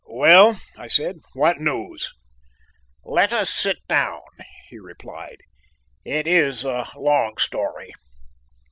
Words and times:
"Well," 0.09 0.59
I 0.75 0.87
said, 0.87 1.17
"what 1.33 1.59
news." 1.61 2.11
"Let 3.05 3.31
us 3.31 3.51
sit 3.51 3.77
down," 3.87 4.21
he 4.69 4.79
replied, 4.79 5.37
"it 6.03 6.25
is 6.25 6.65
a 6.65 6.87
long 6.95 7.37
story." 7.37 7.93